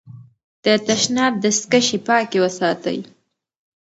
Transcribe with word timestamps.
د 0.63 0.65
تشناب 0.87 1.33
دستکشې 1.43 1.97
پاکې 2.07 2.37
وساتئ. 2.43 2.99